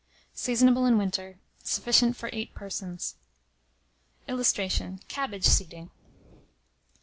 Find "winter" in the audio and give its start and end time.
0.97-1.37